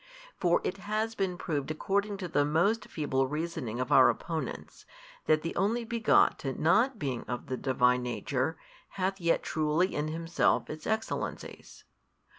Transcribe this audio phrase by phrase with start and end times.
[0.39, 4.83] For it has been proved according to the most feeble reasoning of our opponents,
[5.27, 8.57] that the Only Begotten not being of the Divine Nature,
[8.97, 11.83] hath yet truly in Himself Its Excellencies.